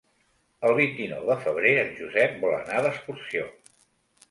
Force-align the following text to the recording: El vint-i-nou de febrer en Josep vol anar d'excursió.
El 0.69 0.71
vint-i-nou 0.79 1.27
de 1.33 1.35
febrer 1.43 1.75
en 1.83 1.93
Josep 2.01 2.41
vol 2.47 2.57
anar 2.63 2.83
d'excursió. 2.89 3.49